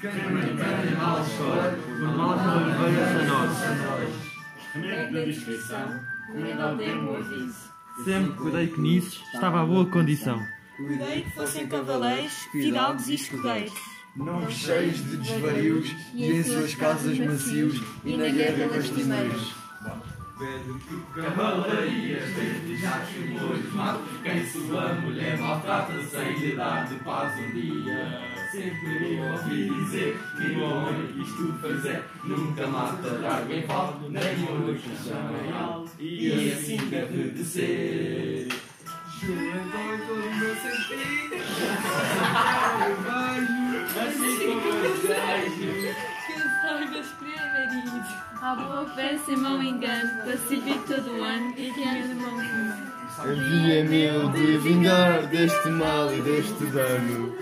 [0.00, 1.18] Quem mal
[2.16, 3.58] mal veio a nós.
[4.72, 5.24] Remédio da
[6.26, 7.70] comendo ao aviso.
[8.04, 10.40] Sempre cuidei que nisso estava a boa condição.
[10.76, 13.72] Cuidei que fossem cavaleiros, fidalgos e escudeiros
[14.16, 19.54] não cheios de desvarios, e em suas casas macios, e na guerra dos timeiros
[20.40, 20.82] lastimeiros.
[21.14, 27.50] Cavalarias, desde já chumores, matos quem sua mulher maltrata sem lhe dar de paz um
[27.52, 28.20] dia.
[28.50, 34.44] Sempre eu ouvi dizer que o homem que isto fizer nunca matará quem fala, nem
[34.46, 38.48] o no que chama alto, e assim deve de ser.
[39.20, 41.36] Juventude todo o meu sentido,
[44.00, 46.19] assim como eu desejo.
[46.70, 48.04] Que saibas primeirinho.
[48.40, 52.90] A boa fé sem mau engano, pacifique todo o ano e que ande mão comum.
[53.26, 57.36] Envia-me de vingar deste mal e deste dano.